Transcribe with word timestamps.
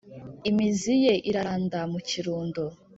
imizi 0.49 0.93
ye 1.03 1.13
iraranda 1.29 1.79
mu 1.91 1.99
kirundo, 2.07 2.63